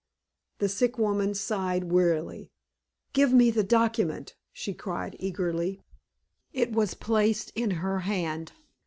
The 0.57 0.67
sick 0.67 0.97
woman 0.97 1.35
sighed 1.35 1.83
wearily. 1.91 2.49
"Give 3.13 3.31
me 3.31 3.51
the 3.51 3.63
document!" 3.63 4.35
she 4.51 4.73
cried, 4.73 5.15
eagerly. 5.19 5.83
It 6.53 6.71
was 6.71 6.95
placed 6.95 7.51
in 7.53 7.69
her 7.85 7.99
hand. 7.99 8.51